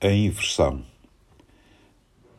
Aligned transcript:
A 0.00 0.12
inversão. 0.12 0.84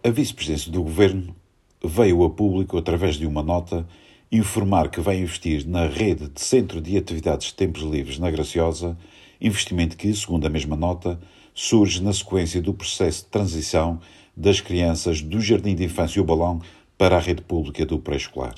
A 0.01 0.09
vice-presidência 0.09 0.71
do 0.71 0.81
governo 0.81 1.35
veio 1.83 2.23
a 2.23 2.29
público, 2.29 2.77
através 2.77 3.17
de 3.17 3.27
uma 3.27 3.43
nota, 3.43 3.85
informar 4.31 4.89
que 4.89 5.01
vai 5.01 5.19
investir 5.19 5.67
na 5.67 5.85
rede 5.85 6.29
de 6.29 6.39
Centro 6.39 6.79
de 6.79 6.95
Atividades 6.95 7.47
de 7.47 7.55
Tempos 7.55 7.81
Livres 7.81 8.17
na 8.17 8.31
Graciosa, 8.31 8.97
investimento 9.41 9.97
que, 9.97 10.15
segundo 10.15 10.47
a 10.47 10.49
mesma 10.49 10.77
nota, 10.77 11.19
surge 11.53 12.01
na 12.01 12.13
sequência 12.13 12.61
do 12.61 12.73
processo 12.73 13.25
de 13.25 13.29
transição 13.29 13.99
das 14.37 14.61
crianças 14.61 15.21
do 15.21 15.41
Jardim 15.41 15.75
de 15.75 15.83
Infância 15.83 16.19
e 16.19 16.21
o 16.21 16.25
Balão 16.25 16.61
para 16.97 17.17
a 17.17 17.19
rede 17.19 17.41
pública 17.41 17.85
do 17.85 17.99
pré-escolar. 17.99 18.55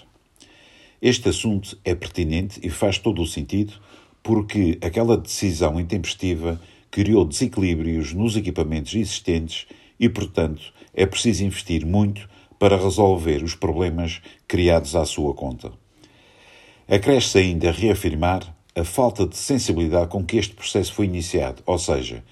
Este 1.02 1.27
assunto 1.27 1.75
é 1.83 1.95
pertinente 1.95 2.59
e 2.61 2.70
faz 2.70 2.99
todo 2.99 3.20
o 3.20 3.25
sentido 3.25 3.73
porque 4.21 4.77
aquela 4.79 5.18
decisão 5.18 5.79
intempestiva 5.79 6.61
criou 6.91 7.25
desequilíbrios 7.25 8.13
nos 8.13 8.35
equipamentos 8.35 8.93
existentes 8.93 9.65
e, 9.97 10.09
portanto, 10.09 10.73
é 10.93 11.05
preciso 11.05 11.45
investir 11.45 11.86
muito 11.86 12.29
para 12.59 12.77
resolver 12.77 13.41
os 13.41 13.55
problemas 13.55 14.21
criados 14.47 14.96
à 14.96 15.05
sua 15.05 15.33
conta. 15.33 15.71
Acresce 16.87 17.37
ainda 17.37 17.71
reafirmar 17.71 18.55
a 18.75 18.83
falta 18.83 19.25
de 19.25 19.37
sensibilidade 19.37 20.09
com 20.09 20.23
que 20.23 20.37
este 20.37 20.54
processo 20.54 20.93
foi 20.93 21.05
iniciado, 21.05 21.63
ou 21.65 21.79
seja, 21.79 22.23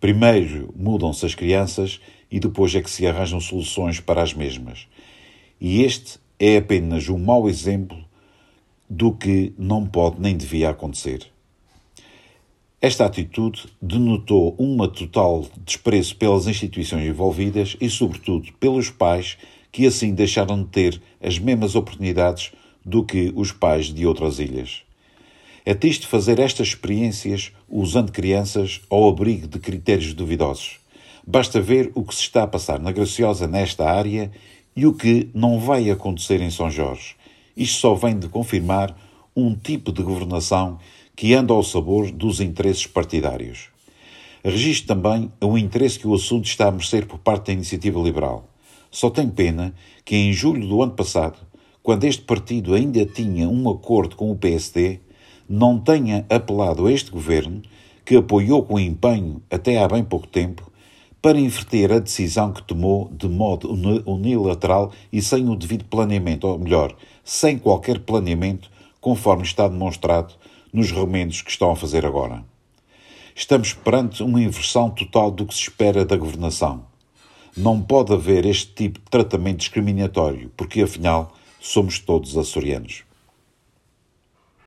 primeiro 0.00 0.74
mudam-se 0.76 1.24
as 1.24 1.34
crianças 1.34 2.00
e 2.30 2.40
depois 2.40 2.74
é 2.74 2.82
que 2.82 2.90
se 2.90 3.06
arranjam 3.06 3.40
soluções 3.40 4.00
para 4.00 4.22
as 4.22 4.34
mesmas. 4.34 4.86
E 5.60 5.82
este 5.82 6.18
é 6.38 6.56
apenas 6.56 7.08
um 7.08 7.18
mau 7.18 7.48
exemplo 7.48 7.98
do 8.90 9.12
que 9.12 9.52
não 9.56 9.86
pode 9.86 10.20
nem 10.20 10.36
devia 10.36 10.70
acontecer. 10.70 11.30
Esta 12.80 13.06
atitude 13.06 13.64
denotou 13.82 14.54
uma 14.56 14.86
total 14.86 15.44
desprezo 15.66 16.14
pelas 16.14 16.46
instituições 16.46 17.08
envolvidas 17.08 17.76
e, 17.80 17.90
sobretudo, 17.90 18.52
pelos 18.60 18.88
pais 18.88 19.36
que 19.72 19.84
assim 19.84 20.14
deixaram 20.14 20.62
de 20.62 20.68
ter 20.68 21.02
as 21.20 21.40
mesmas 21.40 21.74
oportunidades 21.74 22.52
do 22.84 23.04
que 23.04 23.32
os 23.34 23.50
pais 23.50 23.86
de 23.86 24.06
outras 24.06 24.38
ilhas. 24.38 24.82
É 25.66 25.74
triste 25.74 26.06
fazer 26.06 26.38
estas 26.38 26.68
experiências 26.68 27.52
usando 27.68 28.12
crianças 28.12 28.80
ao 28.88 29.08
abrigo 29.08 29.48
de 29.48 29.58
critérios 29.58 30.14
duvidosos. 30.14 30.78
Basta 31.26 31.60
ver 31.60 31.90
o 31.96 32.04
que 32.04 32.14
se 32.14 32.22
está 32.22 32.44
a 32.44 32.46
passar 32.46 32.78
na 32.78 32.92
Graciosa 32.92 33.48
nesta 33.48 33.90
área 33.90 34.30
e 34.76 34.86
o 34.86 34.94
que 34.94 35.28
não 35.34 35.58
vai 35.58 35.90
acontecer 35.90 36.40
em 36.40 36.50
São 36.50 36.70
Jorge. 36.70 37.16
Isto 37.56 37.80
só 37.80 37.94
vem 37.94 38.16
de 38.16 38.28
confirmar 38.28 38.96
um 39.38 39.54
tipo 39.54 39.92
de 39.92 40.02
governação 40.02 40.80
que 41.14 41.32
anda 41.32 41.52
ao 41.52 41.62
sabor 41.62 42.10
dos 42.10 42.40
interesses 42.40 42.88
partidários. 42.88 43.68
Registro 44.44 44.88
também 44.88 45.30
o 45.40 45.56
interesse 45.56 45.96
que 45.96 46.08
o 46.08 46.14
assunto 46.14 46.46
está 46.46 46.66
a 46.66 46.72
merecer 46.72 47.06
por 47.06 47.18
parte 47.18 47.46
da 47.46 47.52
iniciativa 47.52 48.00
liberal. 48.00 48.48
Só 48.90 49.10
tem 49.10 49.28
pena 49.28 49.72
que 50.04 50.16
em 50.16 50.32
julho 50.32 50.66
do 50.66 50.82
ano 50.82 50.92
passado, 50.92 51.38
quando 51.84 52.02
este 52.02 52.22
partido 52.22 52.74
ainda 52.74 53.06
tinha 53.06 53.48
um 53.48 53.70
acordo 53.70 54.16
com 54.16 54.32
o 54.32 54.36
PSD, 54.36 54.98
não 55.48 55.78
tenha 55.78 56.26
apelado 56.28 56.86
a 56.86 56.92
este 56.92 57.12
governo, 57.12 57.62
que 58.04 58.16
apoiou 58.16 58.64
com 58.64 58.78
empenho 58.78 59.40
até 59.48 59.78
há 59.78 59.86
bem 59.86 60.02
pouco 60.02 60.26
tempo, 60.26 60.68
para 61.22 61.38
inverter 61.38 61.92
a 61.92 62.00
decisão 62.00 62.52
que 62.52 62.62
tomou 62.62 63.08
de 63.12 63.28
modo 63.28 63.70
unilateral 64.04 64.92
e 65.12 65.22
sem 65.22 65.48
o 65.48 65.54
devido 65.54 65.84
planeamento, 65.84 66.46
ou 66.46 66.58
melhor, 66.58 66.96
sem 67.22 67.56
qualquer 67.56 68.00
planeamento, 68.00 68.70
conforme 69.08 69.42
está 69.42 69.66
demonstrado 69.66 70.34
nos 70.70 70.90
remendos 70.90 71.40
que 71.40 71.50
estão 71.50 71.70
a 71.70 71.76
fazer 71.76 72.04
agora. 72.04 72.44
Estamos 73.34 73.72
perante 73.72 74.22
uma 74.22 74.38
inversão 74.38 74.90
total 74.90 75.30
do 75.30 75.46
que 75.46 75.54
se 75.54 75.62
espera 75.62 76.04
da 76.04 76.14
governação. 76.14 76.84
Não 77.56 77.80
pode 77.80 78.12
haver 78.12 78.44
este 78.44 78.74
tipo 78.74 78.98
de 78.98 79.06
tratamento 79.06 79.60
discriminatório, 79.60 80.52
porque 80.54 80.82
afinal 80.82 81.32
somos 81.58 81.98
todos 81.98 82.36
açorianos. 82.36 83.07